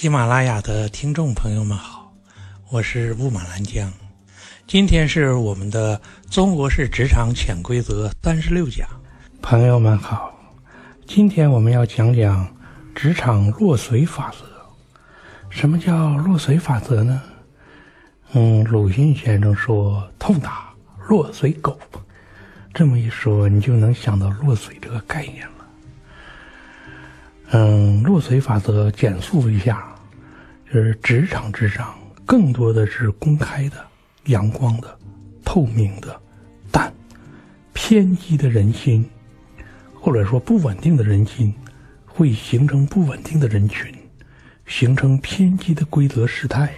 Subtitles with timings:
[0.00, 2.14] 喜马拉雅的听众朋友们好，
[2.70, 3.92] 我是雾马兰江。
[4.64, 5.98] 今天是我们的
[6.32, 8.88] 《中国式职场潜规则》三十六讲。
[9.42, 10.32] 朋友们好，
[11.04, 12.46] 今天我们要讲讲
[12.94, 14.46] 职场落水法则。
[15.50, 17.20] 什么叫落水法则呢？
[18.34, 20.72] 嗯，鲁迅先生说：“痛打
[21.08, 21.76] 落水狗。”
[22.72, 25.54] 这么一说，你就能想到落水这个概念了。
[27.50, 29.87] 嗯，落水法则简述一下，
[30.72, 33.76] 就是职场之上更多的是公开的、
[34.26, 34.98] 阳光的、
[35.44, 36.20] 透明的，
[36.70, 36.92] 但
[37.72, 39.08] 偏激的人心，
[39.94, 41.54] 或者说不稳定的人心，
[42.04, 43.90] 会形成不稳定的人群，
[44.66, 46.70] 形成偏激的规则事态。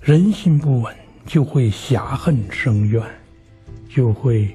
[0.00, 3.02] 人心不稳，就会侠恨生怨，
[3.88, 4.54] 就会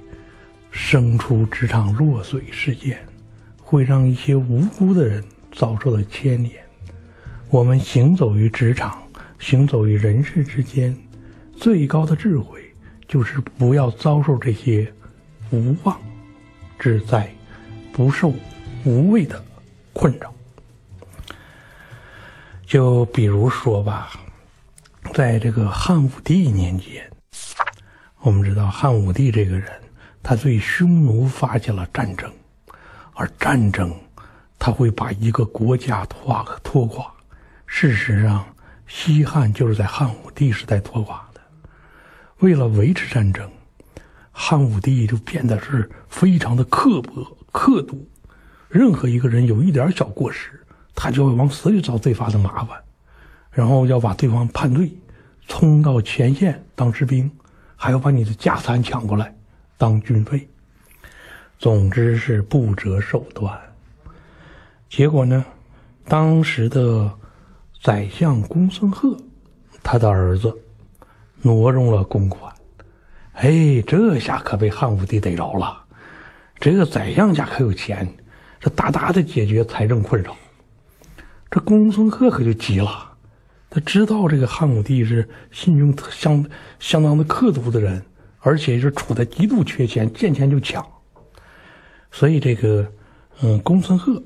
[0.69, 2.99] 生出职场落水事件。
[3.59, 6.64] 会让一些无辜的人遭受了牵连。
[7.49, 9.01] 我们行走于职场，
[9.39, 10.95] 行走于人世之间，
[11.55, 12.59] 最高的智慧
[13.07, 14.91] 就是不要遭受这些
[15.51, 15.97] 无妄
[16.77, 17.33] 之灾，
[17.93, 18.33] 不受
[18.83, 19.41] 无谓的
[19.93, 20.33] 困扰。
[22.65, 24.11] 就比如说吧，
[25.13, 27.09] 在这个汉武帝年间，
[28.21, 29.71] 我们知道汉武帝这个人，
[30.21, 32.29] 他对匈奴发起了战争。
[33.13, 33.95] 而战争，
[34.59, 37.14] 他会把一个国家拖拖垮。
[37.65, 38.45] 事实上，
[38.87, 41.41] 西汉就是在汉武帝时代拖垮的。
[42.39, 43.49] 为了维持战争，
[44.31, 48.07] 汉武帝就变得是非常的刻薄、刻毒。
[48.69, 50.49] 任何一个人有一点小过失，
[50.93, 52.77] 他就会往死里找对方的麻烦，
[53.51, 54.91] 然后要把对方判罪，
[55.47, 57.31] 冲到前线当士兵，
[57.75, 59.33] 还要把你的家产抢过来
[59.77, 60.47] 当军费。
[61.57, 63.57] 总之是不择手段。
[64.89, 65.45] 结果呢，
[66.05, 67.09] 当时的
[67.85, 69.15] 宰相公孙贺，
[69.83, 70.51] 他的儿子
[71.43, 72.51] 挪用了公款，
[73.33, 75.83] 哎，这下可被汉武帝逮着了。
[76.59, 78.11] 这个宰相家可有钱，
[78.59, 80.35] 这大大的解决财政困扰。
[81.51, 83.13] 这公孙贺可就急了，
[83.69, 86.43] 他知道这个汉武帝是信用相
[86.79, 88.03] 相当的刻毒的人，
[88.39, 90.83] 而且是处在极度缺钱，见钱就抢。
[92.09, 92.91] 所以这个，
[93.43, 94.19] 嗯，公孙贺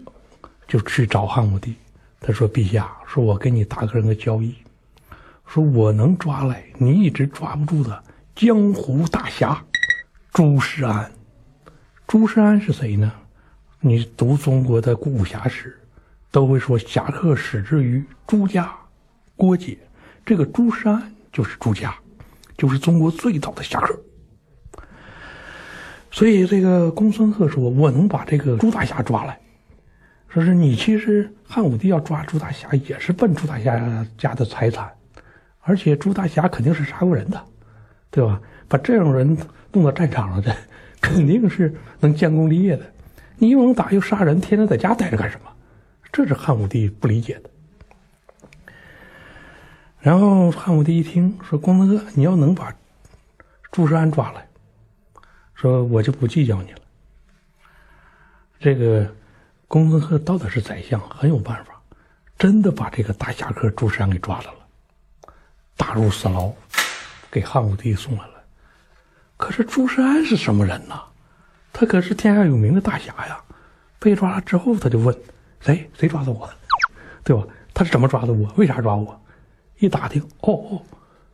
[0.66, 1.76] 就去找汉武帝，
[2.20, 4.54] 他说：“陛下，说我跟你达成个交易，
[5.48, 8.04] 说我能抓来你一直抓不住的
[8.36, 9.64] 江湖大侠
[10.34, 11.10] 朱世安。
[12.08, 13.12] 朱世安是谁呢？
[13.80, 15.80] 你读中国的武侠史，
[16.30, 18.70] 都会说侠客始之于朱家、
[19.38, 19.78] 郭解，
[20.26, 21.96] 这个朱世安就是朱家，
[22.58, 23.98] 就是中国最早的侠客。”
[26.12, 29.40] 所以，这个公孙贺说：“我能把这个朱大侠抓来。
[30.30, 34.90] 说是你其实汉武帝要抓朱大侠，也是奔朱大侠家的财产，
[35.62, 37.44] 而且朱大侠肯定是杀过人的，
[38.12, 38.40] 对吧？
[38.68, 39.36] 把这种人
[39.72, 40.56] 弄到战场上的，
[41.02, 42.86] 肯定是能建功立业的。
[43.38, 45.52] 你又能打又杀人，天天在家待着干什么？
[46.12, 47.50] 这是汉武帝不理解的。
[50.00, 52.74] 然后汉武帝一听说，光头哥，你要能把
[53.72, 54.46] 朱世安抓来。”
[55.56, 56.80] 说我就不计较你了。
[58.60, 59.14] 这个
[59.70, 61.80] 公孙贺到底是宰相，很有办法，
[62.40, 65.34] 真的把这个大侠客朱山给抓来了，
[65.78, 66.52] 打入死牢，
[67.30, 68.34] 给汉武帝送来了。
[69.38, 71.00] 可是朱山是什么人呢？
[71.72, 73.40] 他可是天下有名的大侠呀！
[74.00, 75.16] 被抓了之后，他就问：
[75.60, 76.50] 谁谁抓的我？
[77.24, 77.44] 对吧？
[77.72, 78.52] 他是怎么抓的我？
[78.58, 79.22] 为啥抓我？
[79.78, 80.82] 一打听，哦哦，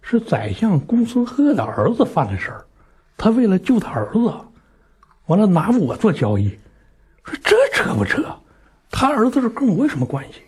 [0.02, 2.66] 是宰相公孙贺的儿子犯的事儿。
[3.16, 4.34] 他为了救他儿子，
[5.28, 6.60] 完了拿我做交易，
[7.26, 8.24] 说这扯不扯？
[8.92, 10.42] 他儿子是跟我有什么关系？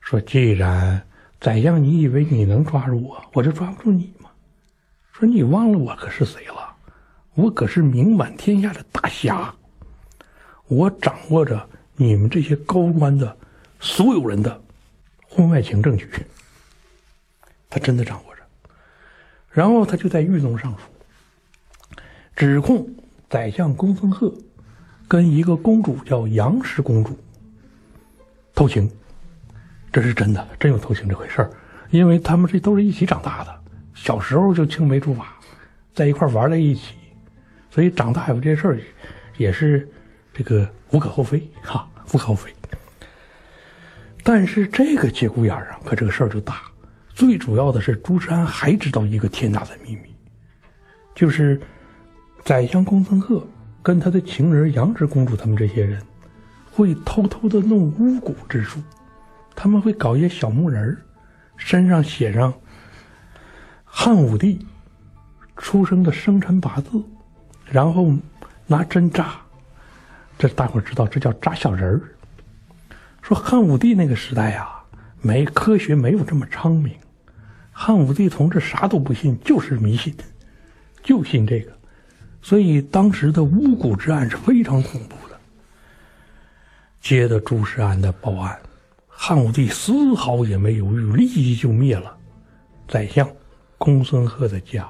[0.00, 1.00] 说既然
[1.40, 4.28] 宰相，你以为你能抓住我，我就抓不住你吗？
[5.12, 6.74] 说你忘了我可是谁了？
[7.34, 9.54] 我可是名满天下的大侠，
[10.66, 13.36] 我掌握着你们这些高官的
[13.80, 14.62] 所有人的
[15.28, 16.08] 婚外情证据。
[17.70, 18.42] 他真的掌握着，
[19.50, 20.78] 然后他就在狱中上书。
[22.36, 22.86] 指控
[23.30, 24.32] 宰相公孙贺
[25.06, 27.18] 跟一个公主叫杨氏公主
[28.54, 28.90] 偷情，
[29.92, 31.50] 这是真的，真有偷情这回事儿。
[31.90, 33.60] 因为他们这都是一起长大的，
[33.94, 35.26] 小时候就青梅竹马，
[35.92, 36.94] 在一块玩在一起，
[37.70, 38.80] 所以长大有这事儿
[39.36, 39.88] 也是
[40.32, 42.52] 这个无可厚非哈，无可厚非。
[44.22, 46.62] 但是这个节骨眼上，可这个事儿就大。
[47.14, 50.14] 最主要的是，朱世安还知道一个天大的秘密，
[51.14, 51.60] 就是。
[52.44, 53.42] 宰相公孙贺
[53.84, 56.00] 跟他的情人杨氏公主，他们这些人
[56.72, 58.80] 会偷偷的弄巫蛊之术，
[59.54, 60.96] 他们会搞一些小木人儿，
[61.58, 62.54] 身上写上
[63.84, 64.66] 汉武帝
[65.58, 67.04] 出生的生辰八字，
[67.66, 68.10] 然后
[68.66, 69.34] 拿针扎。
[70.38, 72.00] 这大伙知道，这叫扎小人儿。
[73.20, 74.66] 说汉武帝那个时代呀，
[75.20, 76.94] 没科学没有这么昌明，
[77.70, 80.16] 汉武帝同志啥都不信，就是迷信，
[81.02, 81.73] 就信这个，
[82.44, 85.40] 所以当时的巫蛊之案是非常恐怖的。
[87.00, 88.60] 接到朱世安的报案，
[89.08, 92.14] 汉武帝丝毫也没犹豫，立即就灭了
[92.86, 93.26] 宰相
[93.78, 94.86] 公孙贺的家，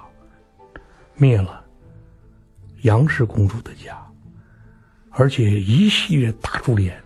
[1.15, 1.65] 灭了
[2.83, 3.97] 杨氏公主的家。
[5.11, 7.01] 而且一系列大株连，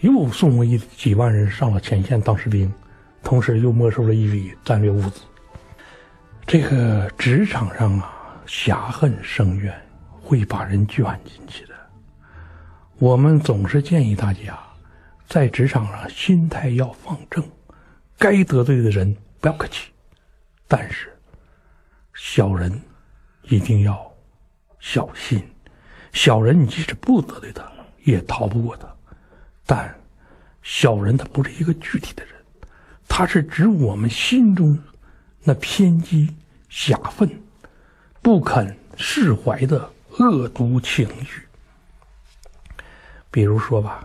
[0.00, 2.70] 又送了一几万人上了前线当士兵，
[3.22, 5.22] 同时又没收了一笔战略物资。
[6.46, 8.12] 这个职场上啊，
[8.44, 9.74] 侠恨生怨，
[10.24, 11.74] 会把人卷进去的。
[12.98, 14.58] 我们总是建议大家，
[15.28, 17.44] 在职场上心态要放正，
[18.18, 19.90] 该得罪的人不要客气，
[20.66, 21.12] 但是
[22.14, 22.80] 小人
[23.42, 24.10] 一定要
[24.80, 25.42] 小心。
[26.12, 27.70] 小人，你即使不得罪他，
[28.04, 28.88] 也逃不过他。
[29.66, 29.94] 但
[30.62, 32.34] 小人他不是一个具体的人，
[33.06, 34.78] 他是指我们心中
[35.42, 36.34] 那偏激、
[36.68, 37.28] 狭愤、
[38.22, 41.42] 不肯释怀的恶毒情绪。
[43.30, 44.04] 比如说吧，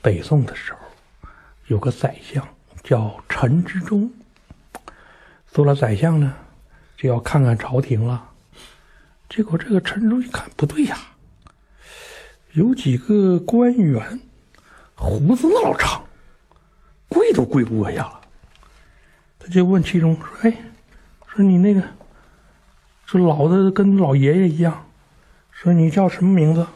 [0.00, 0.78] 北宋的时候，
[1.66, 2.46] 有个宰相
[2.82, 4.10] 叫陈之忠，
[5.48, 6.34] 做了宰相呢，
[6.96, 8.30] 就要看看朝廷了。
[9.28, 10.96] 结果这个陈之忠一看，不对呀。
[12.52, 14.20] 有几个官员
[14.94, 16.04] 胡子那老长，
[17.08, 18.20] 跪都跪不过下了。
[19.40, 20.56] 他就问其中说：“哎，
[21.26, 21.82] 说你那个，
[23.06, 24.83] 说老的跟老爷爷一样，
[25.54, 26.66] 说你叫什么名字？”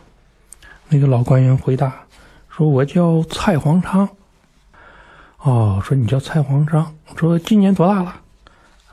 [0.88, 1.94] 那个老官员回答
[2.48, 4.08] 说：“我叫蔡黄昌。”
[5.42, 8.20] 哦，说你叫蔡黄昌，说今年多大了？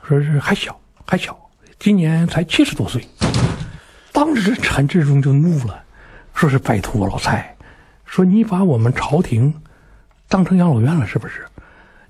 [0.06, 1.36] 说是还小，还小，
[1.78, 3.04] 今年才七十多岁。
[4.12, 5.82] 当时陈志忠就怒了。
[6.34, 7.56] 说是拜托老蔡，
[8.04, 9.52] 说你把我们朝廷
[10.28, 11.46] 当成养老院了是不是？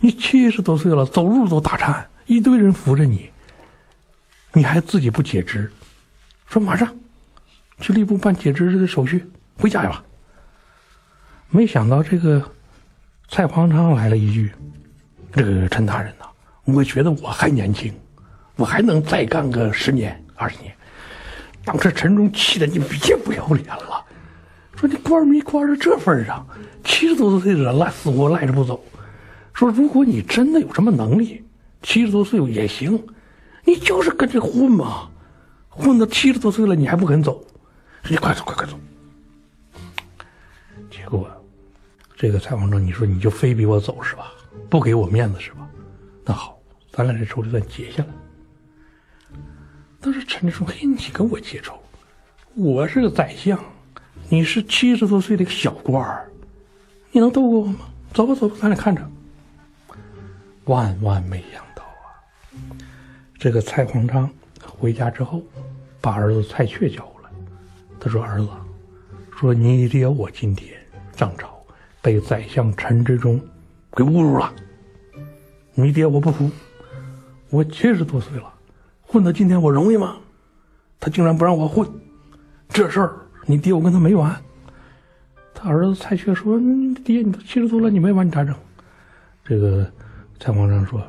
[0.00, 3.31] 你七十多岁了，走路都打颤，一堆人扶着你，
[4.52, 5.72] 你还自己不解职？
[6.49, 6.93] 说马上
[7.81, 9.25] 去吏部办解职的手续，
[9.58, 10.02] 回家去吧。
[11.50, 12.43] 没想到这个
[13.28, 14.50] 蔡黄昌来了一句
[15.32, 16.26] ：“这个陈大人呐，
[16.64, 17.93] 我觉得我还年轻，
[18.56, 20.75] 我还能再干个十年二十年。”
[21.64, 24.05] 当时陈忠气得你别不要脸了。
[24.76, 26.46] 说你官没官到这份上，
[26.84, 28.84] 七十多岁的人了，死活赖着不走。
[29.52, 31.43] 说如果你真的有什么能力，
[31.82, 33.02] 七十多岁也行，
[33.64, 35.08] 你就是跟着混嘛，
[35.69, 37.43] 混到七十多岁了你还不肯走，
[38.08, 38.79] 你快走快快走。
[40.91, 41.29] 结果，
[42.17, 44.32] 这个蔡皇章，你说你就非逼我走是吧？
[44.70, 45.69] 不给我面子是吧？
[46.25, 46.58] 那好，
[46.93, 48.08] 咱俩这仇就算结下了。
[50.00, 51.79] 当时陈志说：“嘿，你跟我结仇？
[52.55, 53.58] 我是个宰相。”
[54.29, 56.29] 你是七十多岁的小官儿，
[57.12, 57.76] 你能斗过我吗？
[58.12, 59.08] 走吧，走吧，咱俩看着。
[60.64, 62.11] 万万没想到啊！
[63.38, 64.29] 这个蔡黄昌
[64.61, 65.41] 回家之后，
[66.00, 67.16] 把儿子蔡确叫过来。
[68.06, 68.49] 他说：“儿子，
[69.37, 70.73] 说你爹我今天
[71.17, 71.58] 上朝，
[72.00, 73.36] 被宰相陈之忠
[73.91, 74.55] 给侮辱了。
[75.75, 76.48] 你爹我不服，
[77.51, 78.55] 我七十多岁了，
[79.03, 80.19] 混到今天我容易吗？
[81.01, 81.84] 他竟然不让我混，
[82.69, 84.41] 这事儿。”你爹，我跟他没完。
[85.53, 86.56] 他儿子蔡确说
[87.05, 88.55] ：“爹，你都七十多了，你没完，你咋整？”
[89.44, 89.84] 这个
[90.39, 91.03] 蔡皇章说：“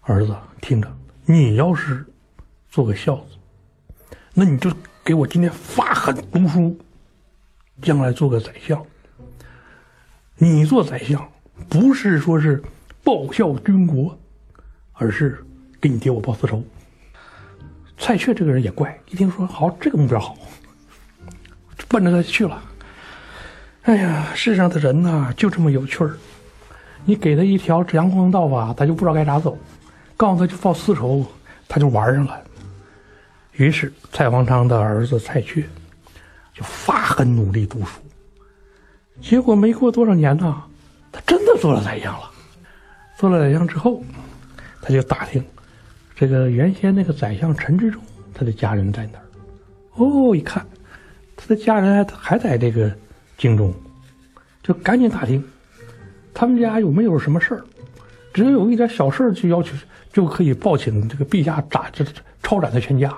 [0.00, 0.90] 儿子，听着，
[1.26, 2.02] 你要是
[2.70, 4.72] 做个孝子，那你就
[5.04, 6.78] 给我今天发狠读书，
[7.82, 8.80] 将来做个宰相。
[10.36, 11.28] 你做宰相，
[11.68, 12.62] 不是说是
[13.02, 14.16] 报效军国，
[14.92, 15.44] 而是
[15.80, 16.62] 给你爹我报私仇。”
[17.98, 20.36] 蔡确这个人也怪，一听说好，这个目标好。
[21.88, 22.62] 奔着他去了。
[23.82, 26.16] 哎呀，世上的人呐，就这么有趣儿。
[27.04, 29.58] 你给他一条阳光道吧，他就不知道该咋走；
[30.16, 31.26] 告诉他去报私仇，
[31.66, 32.40] 他就玩上了。
[33.52, 35.60] 于是，蔡皇昌的儿子蔡确
[36.54, 38.00] 就发狠努力读书。
[39.20, 40.62] 结果没过多少年呢，
[41.12, 42.30] 他真的做了宰相了。
[43.18, 44.02] 做了宰相之后，
[44.80, 45.44] 他就打听
[46.16, 49.24] 这个原先那个宰相陈之忠他的家人在哪儿。
[49.96, 50.66] 哦，一看。
[51.36, 52.90] 他的家人还还在这个
[53.36, 53.74] 京中，
[54.62, 55.44] 就赶紧打听，
[56.32, 57.64] 他们家有没有什么事儿？
[58.32, 59.76] 只要有一点小事儿，就要求
[60.12, 62.04] 就可以报请这个陛下斩这
[62.42, 63.12] 抄斩他全家。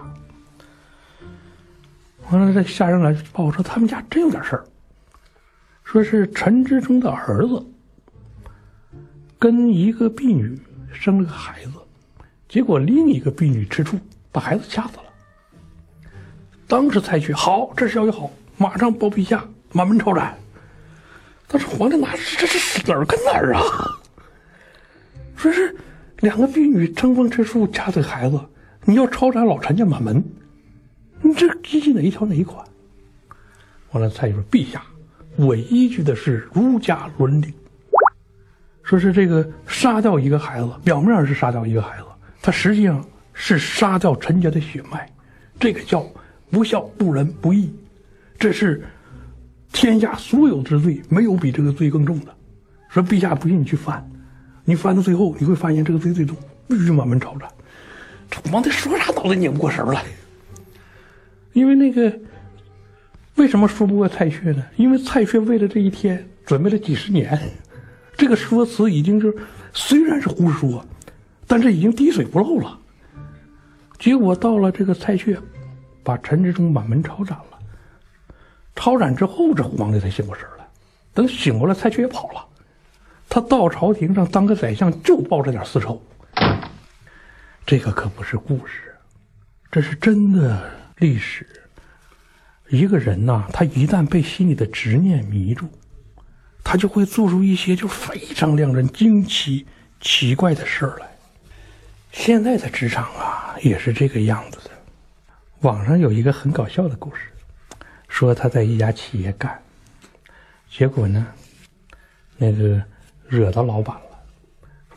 [2.30, 4.64] 完了，这下人来报说，他们家真有点事儿，
[5.84, 7.64] 说是陈之忠的儿子
[9.38, 10.58] 跟一个婢女
[10.92, 11.72] 生了个孩子，
[12.48, 13.98] 结果另一个婢女吃醋，
[14.32, 15.02] 把孩子掐死了。
[16.66, 20.36] 当时采取好，这消息好，马上报陛下，满门抄斩。
[21.46, 23.62] 但是皇帝哪这是哪儿跟哪儿啊？
[25.36, 25.76] 说是
[26.20, 28.40] 两个婢女争风吃醋，掐死孩子，
[28.84, 30.24] 你要抄斩老陈家满门，
[31.24, 32.64] 你这依据哪一条哪一款？
[33.90, 34.82] 完了，蔡确说：“陛下，
[35.36, 37.52] 我依据的是儒家伦理。
[38.82, 42.04] 说是这个杀掉一个孩子，表面上是杀掉一个孩子，
[42.42, 45.10] 他实际上是杀掉陈家的血脉，
[45.58, 46.06] 这个叫。”
[46.50, 47.74] 不孝不仁不义，
[48.38, 48.84] 这是
[49.72, 52.32] 天下所有之罪，没有比这个罪更重的。
[52.88, 54.08] 说陛下不信你去翻，
[54.64, 56.36] 你翻到最后你会发现这个罪最重，
[56.68, 57.50] 必须满门抄斩。
[58.30, 60.04] 这王帝说啥脑子拧不过神来，
[61.54, 62.14] 因为那个
[63.36, 64.62] 为什么说不过蔡确呢？
[64.76, 67.40] 因为蔡确为了这一天准备了几十年，
[68.14, 69.34] 这个说辞已经是
[69.72, 70.84] 虽然是胡说，
[71.46, 72.78] 但是已经滴水不漏了。
[73.98, 75.34] 结果到了这个蔡确。
[76.06, 77.58] 把陈之忠满门抄斩了，
[78.76, 80.68] 抄斩之后，这皇帝才醒过神来。
[81.14, 82.44] 等醒过来，蔡确也跑了。
[83.26, 85.98] 他到朝廷上当个宰相，就报这点私仇。
[87.64, 88.92] 这个可不是故事，
[89.70, 91.46] 这是真的历史。
[92.68, 95.68] 一个人呐，他一旦被心里的执念迷住，
[96.62, 99.66] 他就会做出一些就非常让人惊奇、
[100.00, 101.06] 奇怪的事儿来。
[102.10, 104.70] 现在的职场啊，也是这个样子的。
[105.60, 107.22] 网上有一个很搞笑的故事，
[108.08, 109.60] 说他在一家企业干，
[110.70, 111.26] 结果呢，
[112.36, 112.82] 那个
[113.28, 114.02] 惹到老板了。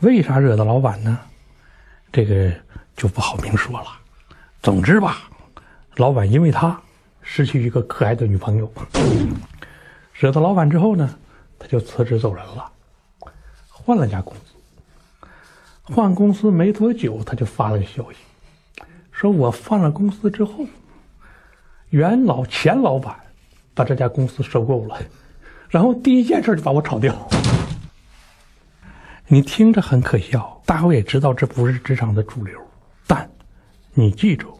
[0.00, 1.18] 为啥惹到老板呢？
[2.10, 2.52] 这个
[2.96, 3.86] 就不好明说了。
[4.62, 5.28] 总之吧，
[5.98, 6.80] 老板因为他
[7.22, 8.72] 失去一个可爱的女朋友，
[10.14, 11.12] 惹到老板之后呢，
[11.58, 12.70] 他就辞职走人了，
[13.68, 15.26] 换了家公司。
[15.82, 18.18] 换公司没多久，他就发了个消息。
[19.10, 20.64] 说我换了公司之后，
[21.90, 23.16] 原老前老板
[23.74, 24.96] 把这家公司收购了，
[25.68, 27.28] 然后第一件事就把我炒掉。
[29.26, 32.56] 你听着很可笑，大伙也知道这不是职场的主流，
[33.08, 33.28] 但
[33.94, 34.57] 你记住，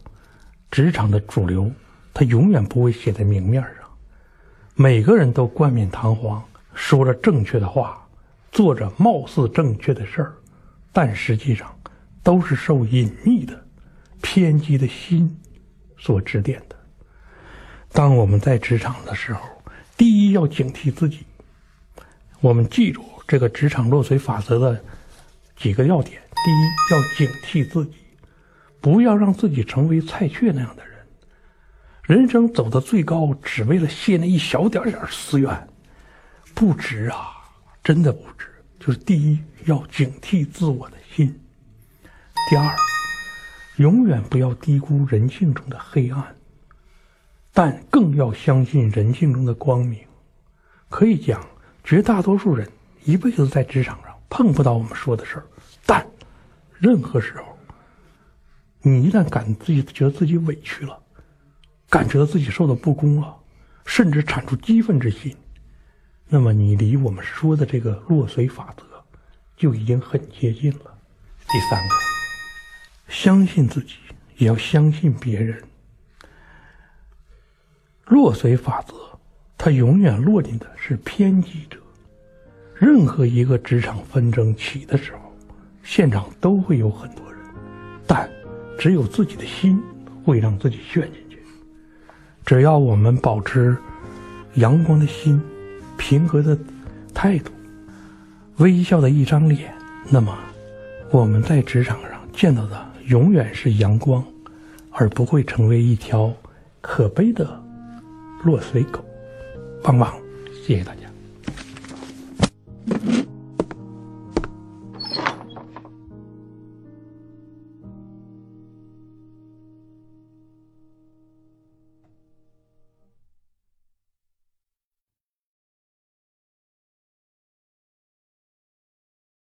[0.71, 1.71] 职场的主流
[2.13, 3.73] 它永远不会写在明面上。
[4.75, 6.43] 每个人都冠冕堂皇
[6.75, 8.07] 说着正确的话，
[8.53, 10.35] 做着貌似正确的事儿，
[10.93, 11.75] 但实际上
[12.23, 13.65] 都是受隐秘的。
[14.21, 15.39] 偏激的心
[15.97, 16.75] 所指点的。
[17.93, 19.41] 当我们在职场的时候，
[19.97, 21.21] 第一要警惕自己。
[22.41, 24.85] 我们记住这个职场落水法则的
[25.57, 27.93] 几个要点：第一，要警惕自己，
[28.81, 30.99] 不要让自己成为蔡确那样的人。
[32.03, 35.69] 人生走到最高，只为了泄那一小点点私怨，
[36.55, 37.33] 不值啊！
[37.83, 38.47] 真的不值。
[38.81, 41.29] 就是第一，要警惕自我的心；
[42.49, 42.75] 第二。
[43.77, 46.37] 永远不要低估人性中的黑暗，
[47.53, 50.01] 但更要相信人性中的光明。
[50.89, 51.47] 可以讲，
[51.85, 52.69] 绝大多数人
[53.05, 55.45] 一辈子在职场上碰不到我们说的事儿，
[55.85, 56.07] 但
[56.79, 57.58] 任何时候，
[58.91, 60.99] 你一旦感自己觉得自己委屈了，
[61.89, 63.37] 感觉到自己受到不公了，
[63.85, 65.37] 甚至产出激愤之心，
[66.29, 68.85] 那么你离我们说的这个落水法则
[69.57, 70.99] 就已经很接近了。
[71.49, 71.95] 第三个。
[73.09, 73.95] 相信自己，
[74.37, 75.63] 也要相信别人。
[78.05, 78.95] 落水法则，
[79.57, 81.79] 它永远落进的是偏激者。
[82.75, 85.35] 任何一个职场纷争起的时候，
[85.83, 87.41] 现场都会有很多人，
[88.07, 88.31] 但
[88.79, 89.83] 只有自己的心
[90.25, 91.39] 会让自己陷进去。
[92.47, 93.77] 只要我们保持
[94.55, 95.39] 阳光的心、
[95.97, 96.57] 平和的
[97.13, 97.51] 态度、
[98.57, 99.75] 微笑的一张脸，
[100.09, 100.39] 那么
[101.11, 102.89] 我们在职场上见到的。
[103.09, 104.23] 永远是阳光，
[104.91, 106.31] 而不会成为一条
[106.83, 107.59] 可悲的
[108.45, 109.03] 落水狗。
[109.83, 110.13] 棒棒，
[110.63, 110.98] 谢谢大家。